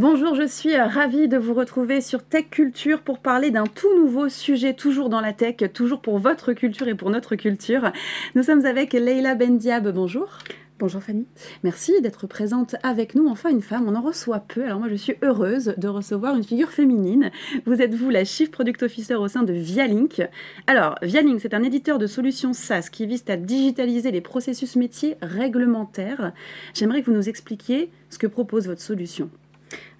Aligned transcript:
Bonjour, 0.00 0.34
je 0.34 0.46
suis 0.46 0.74
ravie 0.74 1.28
de 1.28 1.36
vous 1.36 1.52
retrouver 1.52 2.00
sur 2.00 2.22
Tech 2.22 2.46
Culture 2.48 3.02
pour 3.02 3.18
parler 3.18 3.50
d'un 3.50 3.66
tout 3.66 3.94
nouveau 3.98 4.30
sujet, 4.30 4.72
toujours 4.72 5.10
dans 5.10 5.20
la 5.20 5.34
tech, 5.34 5.56
toujours 5.74 6.00
pour 6.00 6.18
votre 6.18 6.54
culture 6.54 6.88
et 6.88 6.94
pour 6.94 7.10
notre 7.10 7.36
culture. 7.36 7.92
Nous 8.34 8.42
sommes 8.42 8.64
avec 8.64 8.94
Leila 8.94 9.34
Bendiab. 9.34 9.92
Bonjour. 9.92 10.38
Bonjour 10.78 11.02
Fanny. 11.02 11.26
Merci 11.64 12.00
d'être 12.00 12.26
présente 12.26 12.76
avec 12.82 13.14
nous. 13.14 13.28
Enfin, 13.28 13.50
une 13.50 13.60
femme, 13.60 13.84
on 13.86 13.94
en 13.94 14.00
reçoit 14.00 14.38
peu. 14.38 14.64
Alors 14.64 14.78
moi, 14.78 14.88
je 14.88 14.94
suis 14.94 15.16
heureuse 15.22 15.74
de 15.76 15.88
recevoir 15.88 16.34
une 16.34 16.44
figure 16.44 16.70
féminine. 16.70 17.30
Vous 17.66 17.82
êtes 17.82 17.94
vous 17.94 18.08
la 18.08 18.24
Chief 18.24 18.50
Product 18.50 18.82
Officer 18.82 19.16
au 19.16 19.28
sein 19.28 19.42
de 19.42 19.52
Vialink. 19.52 20.22
Alors, 20.66 20.94
Vialink, 21.02 21.42
c'est 21.42 21.52
un 21.52 21.62
éditeur 21.62 21.98
de 21.98 22.06
solutions 22.06 22.54
SaaS 22.54 22.88
qui 22.90 23.04
vise 23.04 23.24
à 23.28 23.36
digitaliser 23.36 24.12
les 24.12 24.22
processus 24.22 24.76
métiers 24.76 25.18
réglementaires. 25.20 26.32
J'aimerais 26.72 27.02
que 27.02 27.10
vous 27.10 27.16
nous 27.18 27.28
expliquiez 27.28 27.90
ce 28.08 28.16
que 28.16 28.26
propose 28.26 28.66
votre 28.66 28.80
solution. 28.80 29.28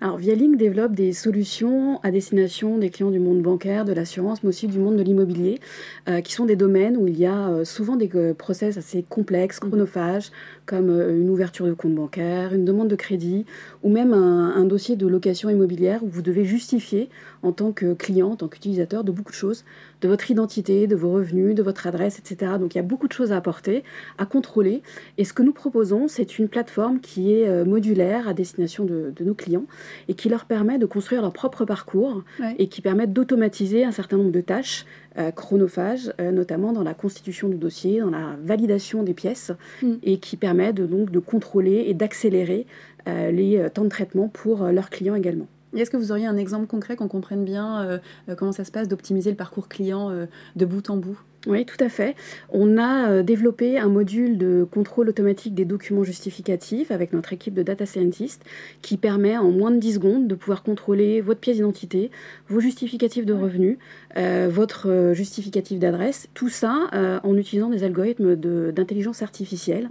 Alors, 0.00 0.16
Vialink 0.16 0.56
développe 0.56 0.92
des 0.92 1.12
solutions 1.12 2.00
à 2.02 2.10
destination 2.10 2.78
des 2.78 2.88
clients 2.88 3.10
du 3.10 3.20
monde 3.20 3.42
bancaire, 3.42 3.84
de 3.84 3.92
l'assurance, 3.92 4.42
mais 4.42 4.48
aussi 4.48 4.66
du 4.66 4.78
monde 4.78 4.96
de 4.96 5.02
l'immobilier, 5.02 5.60
euh, 6.08 6.22
qui 6.22 6.32
sont 6.32 6.46
des 6.46 6.56
domaines 6.56 6.96
où 6.96 7.06
il 7.06 7.18
y 7.18 7.26
a 7.26 7.50
euh, 7.50 7.64
souvent 7.64 7.96
des 7.96 8.10
euh, 8.14 8.32
process 8.32 8.78
assez 8.78 9.02
complexes, 9.02 9.60
mhm. 9.62 9.68
chronophages, 9.68 10.30
comme 10.70 10.88
une 10.90 11.28
ouverture 11.30 11.66
de 11.66 11.72
compte 11.72 11.96
bancaire, 11.96 12.54
une 12.54 12.64
demande 12.64 12.86
de 12.86 12.94
crédit, 12.94 13.44
ou 13.82 13.88
même 13.88 14.12
un, 14.12 14.54
un, 14.54 14.64
dossier 14.64 14.94
de 14.94 15.08
location 15.08 15.50
immobilière 15.50 16.04
où 16.04 16.06
vous 16.08 16.22
devez 16.22 16.44
justifier 16.44 17.08
en 17.42 17.50
tant 17.50 17.72
que 17.72 17.92
client, 17.92 18.28
en 18.28 18.36
tant 18.36 18.46
qu'utilisateur, 18.46 19.02
de 19.02 19.10
beaucoup 19.10 19.32
de 19.32 19.36
choses, 19.36 19.64
de 20.00 20.06
votre 20.06 20.30
identité, 20.30 20.86
de 20.86 20.94
vos 20.94 21.10
revenus, 21.10 21.56
de 21.56 21.62
votre 21.64 21.88
adresse, 21.88 22.20
etc. 22.20 22.52
Donc 22.60 22.76
il 22.76 22.78
y 22.78 22.80
a 22.80 22.84
beaucoup 22.84 23.08
de 23.08 23.12
choses 23.12 23.32
à 23.32 23.36
apporter, 23.36 23.82
à 24.16 24.26
contrôler. 24.26 24.82
Et 25.18 25.24
ce 25.24 25.32
que 25.32 25.42
nous 25.42 25.52
proposons, 25.52 26.06
c'est 26.06 26.38
une 26.38 26.46
plateforme 26.46 27.00
qui 27.00 27.34
est 27.34 27.64
modulaire 27.64 28.28
à 28.28 28.32
destination 28.32 28.84
de, 28.84 29.12
de 29.14 29.24
nos 29.24 29.34
clients 29.34 29.66
et 30.06 30.14
qui 30.14 30.28
leur 30.28 30.44
permet 30.44 30.78
de 30.78 30.86
construire 30.86 31.20
leur 31.20 31.32
propre 31.32 31.64
parcours 31.64 32.22
et 32.58 32.68
qui 32.68 32.80
permet 32.80 33.08
d'automatiser 33.08 33.84
un 33.84 33.92
certain 33.92 34.18
nombre 34.18 34.30
de 34.30 34.40
tâches 34.40 34.86
euh, 35.18 35.32
chronophages, 35.32 36.12
euh, 36.20 36.30
notamment 36.30 36.72
dans 36.72 36.84
la 36.84 36.94
constitution 36.94 37.48
du 37.48 37.56
dossier, 37.56 38.00
dans 38.00 38.10
la 38.10 38.36
validation 38.42 39.02
des 39.02 39.14
pièces, 39.14 39.50
mm. 39.82 39.94
et 40.04 40.18
qui 40.18 40.36
permet 40.36 40.72
de, 40.72 40.86
donc 40.86 41.10
de 41.10 41.18
contrôler 41.18 41.84
et 41.88 41.94
d'accélérer 41.94 42.66
euh, 43.08 43.32
les 43.32 43.68
temps 43.70 43.84
de 43.84 43.88
traitement 43.88 44.28
pour 44.28 44.64
leurs 44.66 44.88
clients 44.88 45.16
également. 45.16 45.48
Est-ce 45.76 45.90
que 45.90 45.96
vous 45.96 46.12
auriez 46.12 46.26
un 46.26 46.36
exemple 46.36 46.66
concret 46.66 46.96
qu'on 46.96 47.08
comprenne 47.08 47.44
bien 47.44 48.00
comment 48.36 48.50
ça 48.50 48.64
se 48.64 48.72
passe 48.72 48.88
d'optimiser 48.88 49.30
le 49.30 49.36
parcours 49.36 49.68
client 49.68 50.10
de 50.56 50.64
bout 50.64 50.90
en 50.90 50.96
bout? 50.96 51.20
Oui, 51.46 51.64
tout 51.64 51.82
à 51.82 51.88
fait. 51.88 52.16
On 52.50 52.76
a 52.76 53.10
euh, 53.10 53.22
développé 53.22 53.78
un 53.78 53.88
module 53.88 54.36
de 54.36 54.66
contrôle 54.70 55.08
automatique 55.08 55.54
des 55.54 55.64
documents 55.64 56.04
justificatifs 56.04 56.90
avec 56.90 57.14
notre 57.14 57.32
équipe 57.32 57.54
de 57.54 57.62
data 57.62 57.86
scientists 57.86 58.44
qui 58.82 58.98
permet 58.98 59.38
en 59.38 59.50
moins 59.50 59.70
de 59.70 59.78
10 59.78 59.94
secondes 59.94 60.28
de 60.28 60.34
pouvoir 60.34 60.62
contrôler 60.62 61.22
votre 61.22 61.40
pièce 61.40 61.56
d'identité, 61.56 62.10
vos 62.48 62.60
justificatifs 62.60 63.24
de 63.24 63.32
revenus, 63.32 63.78
euh, 64.18 64.48
votre 64.52 64.90
euh, 64.90 65.14
justificatif 65.14 65.78
d'adresse, 65.78 66.28
tout 66.34 66.50
ça 66.50 66.88
en 67.22 67.36
utilisant 67.36 67.70
des 67.70 67.84
algorithmes 67.84 68.36
d'intelligence 68.72 69.22
artificielle 69.22 69.88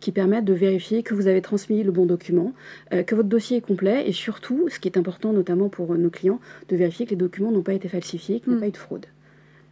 qui 0.00 0.12
permettent 0.12 0.44
de 0.44 0.52
vérifier 0.52 1.02
que 1.02 1.14
vous 1.14 1.26
avez 1.26 1.40
transmis 1.42 1.82
le 1.82 1.90
bon 1.90 2.06
document, 2.06 2.52
que 2.90 3.14
votre 3.14 3.28
dossier 3.28 3.58
est 3.58 3.60
complet 3.60 4.04
et 4.06 4.12
surtout, 4.12 4.68
ce 4.68 4.78
qui 4.78 4.88
est 4.88 4.98
important 4.98 5.32
notamment 5.32 5.68
pour 5.68 5.96
nos 5.96 6.10
clients, 6.10 6.40
de 6.68 6.76
vérifier 6.76 7.06
que 7.06 7.10
les 7.10 7.16
documents 7.16 7.50
n'ont 7.50 7.62
pas 7.62 7.74
été 7.74 7.88
falsifiés, 7.88 8.40
qu'il 8.40 8.50
n'y 8.50 8.54
a 8.54 8.58
hmm. 8.58 8.60
pas 8.60 8.68
eu 8.68 8.72
de 8.72 8.76
fraude. 8.76 9.06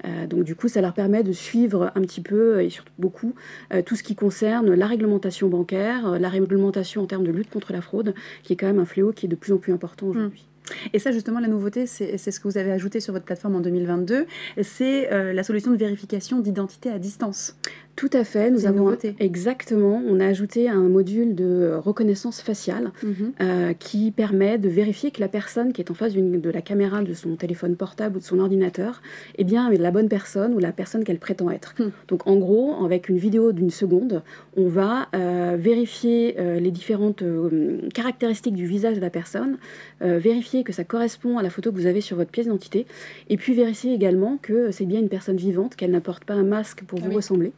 Euh, 0.05 0.27
donc 0.27 0.45
du 0.45 0.55
coup, 0.55 0.69
ça 0.69 0.81
leur 0.81 0.95
permet 0.95 1.23
de 1.23 1.33
suivre 1.33 1.93
un 1.95 2.01
petit 2.03 2.21
peu, 2.21 2.63
et 2.63 2.71
surtout 2.71 2.93
beaucoup, 2.99 3.35
euh, 3.73 3.83
tout 3.83 3.97
ce 3.97 4.03
qui 4.03 4.15
concerne 4.15 4.73
la 4.73 4.87
réglementation 4.87 5.49
bancaire, 5.49 6.13
euh, 6.13 6.19
la 6.19 6.29
réglementation 6.29 7.03
en 7.03 7.07
termes 7.07 7.25
de 7.25 7.33
lutte 7.33 7.51
contre 7.51 7.73
la 7.73 7.81
fraude, 7.81 8.15
qui 8.43 8.53
est 8.53 8.57
quand 8.57 8.67
même 8.67 8.79
un 8.79 8.87
fléau 8.87 9.13
qui 9.13 9.27
est 9.27 9.29
de 9.29 9.37
plus 9.37 9.53
en 9.53 9.59
plus 9.59 9.73
important 9.73 10.07
aujourd'hui. 10.07 10.47
Et 10.93 10.99
ça, 10.99 11.13
justement, 11.13 11.41
la 11.41 11.49
nouveauté, 11.49 11.87
c'est 11.87 12.17
ce 12.19 12.41
que 12.41 12.49
vous 12.49 12.59
avez 12.59 12.73
ajouté 12.73 13.01
sur 13.01 13.13
votre 13.13 13.25
plateforme 13.25 13.57
en 13.57 13.61
2022, 13.61 14.27
c'est 14.63 15.13
euh, 15.13 15.33
la 15.33 15.43
solution 15.43 15.71
de 15.71 15.77
vérification 15.77 16.41
d'identité 16.41 16.91
à 16.91 16.99
distance. 16.99 17.57
Tout 18.01 18.09
à 18.15 18.25
fait, 18.25 18.51
nous 18.51 18.65
avons 18.65 18.97
exactement, 19.19 20.03
on 20.09 20.21
a 20.21 20.27
ajouté 20.27 20.71
un 20.71 20.89
module 20.89 21.35
de 21.35 21.75
reconnaissance 21.85 22.41
faciale 22.41 22.93
mhm. 23.03 23.33
euh, 23.43 23.73
qui 23.75 24.11
permet 24.11 24.57
de 24.57 24.71
vérifier 24.71 25.11
que 25.11 25.21
la 25.21 25.29
personne 25.29 25.75
qui 25.75 25.83
est 25.83 25.91
en 25.91 25.95
face 25.95 26.15
de 26.15 26.51
la 26.51 26.63
caméra 26.63 27.03
de 27.03 27.13
son 27.13 27.37
téléphone 27.37 27.77
portable 27.77 28.17
ou 28.17 28.21
de 28.21 28.25
son 28.25 28.39
ordinateur 28.39 29.03
est 29.37 29.45
bien 29.45 29.71
la 29.71 29.91
bonne 29.91 30.09
personne 30.09 30.55
ou 30.55 30.59
la 30.59 30.73
personne 30.73 31.05
qu'elle 31.05 31.19
prétend 31.19 31.51
être. 31.51 31.75
Hmm. 31.79 31.91
Donc 32.09 32.27
en 32.27 32.37
gros, 32.37 32.83
avec 32.83 33.11
une 33.11 33.19
vidéo 33.19 33.53
d'une 33.53 33.69
seconde, 33.69 34.23
on 34.57 34.67
va 34.67 35.09
euh, 35.15 35.57
vérifier 35.59 36.37
les 36.59 36.71
différentes 36.71 37.23
caractéristiques 37.93 38.55
du 38.55 38.65
visage 38.65 38.97
de 38.97 39.03
la 39.03 39.11
personne, 39.11 39.59
vérifier 40.01 40.65
que 40.65 40.73
ça 40.73 40.85
correspond 40.85 41.37
à 41.37 41.43
la 41.43 41.51
photo 41.51 41.71
que 41.71 41.77
vous 41.77 41.87
avez 41.87 42.01
sur 42.01 42.17
votre 42.17 42.31
pièce 42.31 42.47
d'identité, 42.47 42.87
et 43.29 43.37
puis 43.37 43.53
vérifier 43.53 43.93
également 43.93 44.39
que 44.41 44.71
c'est 44.71 44.87
bien 44.87 45.01
une 45.01 45.11
personne 45.11 45.37
vivante, 45.37 45.77
qu'elle 45.77 45.91
n'apporte 45.91 46.25
pas 46.25 46.33
un 46.33 46.45
masque 46.45 46.83
pour 46.85 46.99
ah 47.03 47.07
vous 47.07 47.15
ressembler, 47.15 47.53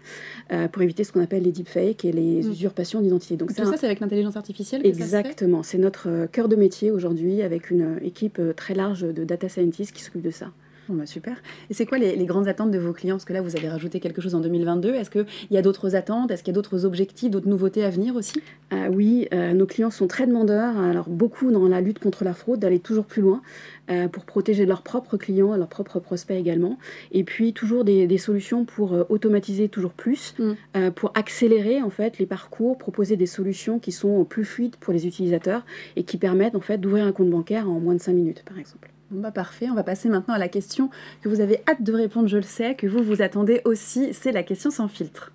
euh, 0.53 0.69
pour 0.69 0.83
éviter 0.83 1.05
ce 1.05 1.13
qu'on 1.13 1.23
appelle 1.23 1.43
les 1.43 1.53
deepfakes 1.53 2.05
et 2.05 2.13
les 2.13 2.43
mm. 2.43 2.51
usurpations 2.51 3.01
d'identité. 3.01 3.37
Donc 3.37 3.55
tout 3.55 3.65
ça, 3.65 3.77
c'est 3.77 3.87
avec 3.87 4.01
l'intelligence 4.01 4.37
artificielle 4.37 4.87
Exactement, 4.87 5.63
c'est 5.63 5.79
notre 5.79 6.09
euh, 6.09 6.27
cœur 6.27 6.49
de 6.49 6.57
métier 6.57 6.91
aujourd'hui, 6.91 7.43
avec 7.43 7.71
une 7.71 7.97
euh, 7.97 8.05
équipe 8.05 8.41
très 8.57 8.75
large 8.75 9.03
de 9.03 9.25
data 9.25 9.49
scientists 9.49 9.93
qui 9.93 10.03
s'occupe 10.03 10.23
de 10.23 10.31
ça. 10.31 10.51
Bah, 10.89 11.07
super. 11.07 11.37
Et 11.71 11.75
c'est 11.75 11.87
quoi 11.87 11.99
les, 11.99 12.25
grandes 12.25 12.49
attentes 12.49 12.71
de 12.71 12.79
vos 12.79 12.93
clients? 12.93 13.15
Parce 13.15 13.25
que 13.25 13.33
là, 13.33 13.41
vous 13.41 13.57
avez 13.57 13.69
rajouté 13.69 14.01
quelque 14.01 14.21
chose 14.21 14.35
en 14.35 14.41
2022. 14.41 14.95
Est-ce 14.95 15.11
qu'il 15.11 15.27
y 15.51 15.57
a 15.57 15.63
d'autres 15.63 15.95
attentes? 15.95 16.31
Est-ce 16.31 16.43
qu'il 16.43 16.53
y 16.53 16.55
a 16.55 16.61
d'autres 16.61 16.85
objectifs, 16.85 17.31
d'autres 17.31 17.49
nouveautés 17.49 17.85
à 17.85 17.91
venir 17.91 18.17
aussi? 18.17 18.43
Ah 18.71 18.91
Oui, 18.91 19.29
euh, 19.33 19.53
nos 19.53 19.67
clients 19.67 19.91
sont 19.91 20.09
très 20.09 20.27
demandeurs. 20.27 20.77
Alors, 20.79 21.09
beaucoup 21.09 21.51
dans 21.53 21.69
la 21.69 21.81
lutte 21.81 22.01
contre 22.01 22.25
la 22.25 22.35
fraude, 22.35 22.59
d'aller 22.61 22.81
toujours 22.81 23.05
plus 23.05 23.23
loin 23.23 23.43
euh, 23.91 24.09
pour 24.09 24.25
protéger 24.25 24.67
leurs 24.67 24.83
propres 24.83 25.17
clients, 25.17 25.57
leurs 25.57 25.69
propres 25.69 26.01
prospects 26.01 26.37
également. 26.37 26.79
Et 27.13 27.23
puis, 27.23 27.53
toujours 27.53 27.85
des, 27.85 28.19
solutions 28.19 28.65
pour 28.65 28.93
euh, 28.93 29.05
automatiser 29.09 29.69
toujours 29.69 29.93
plus, 29.93 30.35
mm. 30.39 30.91
pour 30.91 31.13
accélérer 31.15 31.81
en 31.81 31.91
fait 31.91 32.19
les 32.19 32.27
parcours, 32.27 32.77
proposer 32.77 33.17
des 33.17 33.27
solutions 33.27 33.79
qui 33.79 33.93
sont 33.93 34.25
plus 34.25 34.45
fluides 34.45 34.77
pour 34.77 34.93
les 34.93 35.07
utilisateurs 35.07 35.65
et 35.97 36.05
qui 36.05 36.19
permettent 36.19 36.57
en 36.57 36.61
fait 36.61 36.79
d'ouvrir 36.79 37.07
un 37.07 37.13
compte 37.13 37.31
bancaire 37.31 37.69
en 37.71 37.81
moins 37.81 37.95
de 37.95 38.01
5 38.01 38.13
minutes, 38.13 38.43
par 38.45 38.59
exemple. 38.59 38.91
Bah 39.15 39.31
parfait, 39.31 39.69
on 39.71 39.75
va 39.75 39.83
passer 39.83 40.09
maintenant 40.09 40.33
à 40.33 40.39
la 40.39 40.49
question 40.49 40.89
que 41.21 41.29
vous 41.29 41.41
avez 41.41 41.63
hâte 41.69 41.83
de 41.83 41.93
répondre, 41.93 42.29
je 42.29 42.39
le 42.39 42.43
sais, 42.43 42.75
que 42.75 42.87
vous 42.87 43.03
vous 43.03 43.21
attendez 43.21 43.61
aussi, 43.67 44.15
c'est 44.15 44.33
la 44.33 44.43
question 44.43 44.71
sans 44.71 44.89
filtre. 44.89 45.33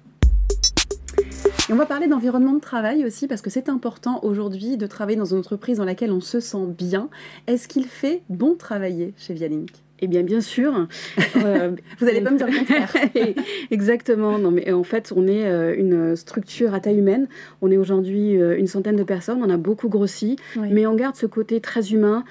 On 1.69 1.75
va 1.75 1.85
parler 1.85 2.07
d'environnement 2.07 2.53
de 2.53 2.59
travail 2.59 3.05
aussi 3.05 3.27
parce 3.27 3.43
que 3.43 3.51
c'est 3.51 3.69
important 3.69 4.19
aujourd'hui 4.23 4.77
de 4.77 4.88
travailler 4.88 5.17
dans 5.17 5.25
une 5.25 5.38
entreprise 5.38 5.77
dans 5.77 5.85
laquelle 5.85 6.11
on 6.11 6.21
se 6.21 6.39
sent 6.39 6.65
bien. 6.75 7.09
Est-ce 7.45 7.67
qu'il 7.67 7.85
fait 7.85 8.23
bon 8.29 8.55
travailler 8.55 9.13
chez 9.15 9.35
Vialink? 9.35 9.69
Eh 9.99 10.07
bien, 10.07 10.23
bien 10.23 10.41
sûr. 10.41 10.87
Euh, 11.37 11.71
vous 11.99 12.05
n'allez 12.05 12.21
pas 12.21 12.31
me 12.31 12.37
dire 12.37 12.47
le 12.47 12.57
contraire. 12.57 12.91
Exactement. 13.71 14.39
Non, 14.39 14.49
mais 14.49 14.71
en 14.71 14.83
fait, 14.83 15.13
on 15.15 15.27
est 15.27 15.45
euh, 15.45 15.75
une 15.77 16.15
structure 16.15 16.73
à 16.73 16.79
taille 16.79 16.97
humaine. 16.97 17.27
On 17.61 17.69
est 17.69 17.77
aujourd'hui 17.77 18.41
euh, 18.41 18.57
une 18.57 18.65
centaine 18.65 18.95
de 18.95 19.03
personnes. 19.03 19.43
On 19.43 19.49
a 19.49 19.57
beaucoup 19.57 19.87
grossi, 19.87 20.35
mais 20.55 20.87
on 20.87 20.95
garde 20.95 21.15
ce 21.15 21.27
côté 21.27 21.61
très 21.61 21.93
humain, 21.93 22.23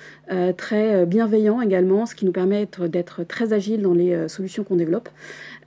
très 0.57 1.07
bienveillant 1.07 1.61
également, 1.61 2.05
ce 2.07 2.15
qui 2.15 2.25
nous 2.25 2.33
permet 2.33 2.69
d'être 2.89 3.23
très 3.25 3.53
agile 3.53 3.83
dans 3.83 3.95
les 3.95 4.29
solutions 4.29 4.65
qu'on 4.65 4.77
développe. 4.77 5.09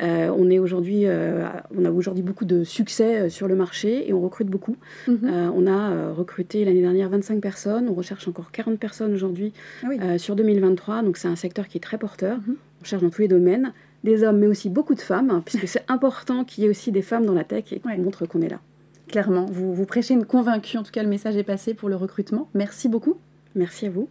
on 0.01 0.49
est 0.49 0.59
aujourd'hui, 0.59 1.05
on 1.07 1.85
a 1.85 1.91
aujourd'hui 1.91 2.23
beaucoup 2.23 2.45
de 2.45 2.63
succès 2.63 3.29
sur 3.29 3.47
le 3.47 3.55
marché 3.55 4.09
et 4.09 4.13
on 4.13 4.21
recrute 4.21 4.47
beaucoup. 4.47 4.75
Mhm. 5.07 5.51
on 5.55 5.67
a 5.67 6.11
recruté 6.11 6.65
l'année 6.65 6.81
dernière 6.81 7.09
25 7.09 7.39
personnes. 7.39 7.87
On 7.89 7.93
recherche 7.93 8.27
encore 8.27 8.51
40 8.51 8.79
personnes 8.79 9.13
aujourd'hui 9.13 9.53
ah 9.83 10.17
sur 10.17 10.35
2023. 10.35 11.03
Donc 11.03 11.17
c'est 11.17 11.29
un 11.29 11.35
secteur 11.35 11.67
qui 11.67 11.77
est 11.77 11.81
très 11.89 11.97
porteur. 11.97 12.37
Mhm. 12.37 12.55
On 12.81 12.85
cherche 12.85 13.01
dans 13.01 13.09
tous 13.09 13.21
les 13.21 13.27
domaines 13.27 13.73
des 14.03 14.23
hommes, 14.23 14.37
mais 14.37 14.47
aussi 14.47 14.69
beaucoup 14.69 14.95
de 14.95 15.01
femmes, 15.01 15.29
hein, 15.29 15.41
puisque 15.43 15.67
c'est 15.67 15.83
important 15.89 16.45
qu'il 16.45 16.63
y 16.63 16.67
ait 16.67 16.69
aussi 16.69 16.91
des 16.91 17.01
femmes 17.01 17.25
dans 17.25 17.33
la 17.33 17.43
tech 17.43 17.65
et 17.73 17.79
qu'on 17.79 17.97
montre 17.97 18.25
qu'on 18.25 18.41
est 18.41 18.47
là. 18.47 18.59
Clairement, 19.07 19.47
vous, 19.51 19.73
vous 19.73 19.85
prêchez 19.85 20.13
une 20.13 20.25
convaincue, 20.25 20.77
en 20.77 20.83
tout 20.83 20.91
cas 20.91 21.03
le 21.03 21.09
message 21.09 21.35
est 21.35 21.43
passé 21.43 21.73
pour 21.73 21.89
le 21.89 21.95
recrutement. 21.95 22.47
Merci 22.53 22.87
beaucoup. 22.87 23.17
Merci 23.55 23.87
à 23.87 23.89
vous. 23.89 24.07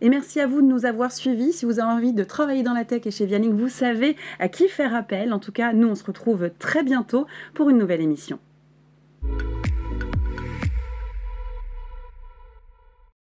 Et 0.00 0.08
merci 0.08 0.40
à 0.40 0.48
vous 0.48 0.60
de 0.60 0.66
nous 0.66 0.84
avoir 0.84 1.12
suivis. 1.12 1.52
Si 1.52 1.64
vous 1.64 1.78
avez 1.78 1.92
envie 1.92 2.12
de 2.12 2.24
travailler 2.24 2.64
dans 2.64 2.74
la 2.74 2.84
tech 2.84 3.06
et 3.06 3.12
chez 3.12 3.24
Vialing, 3.24 3.52
vous 3.52 3.68
savez 3.68 4.16
à 4.40 4.48
qui 4.48 4.66
faire 4.66 4.94
appel. 4.94 5.32
En 5.32 5.38
tout 5.38 5.52
cas, 5.52 5.72
nous, 5.72 5.88
on 5.88 5.94
se 5.94 6.04
retrouve 6.04 6.50
très 6.58 6.82
bientôt 6.82 7.26
pour 7.54 7.70
une 7.70 7.78
nouvelle 7.78 8.00
émission. 8.00 8.40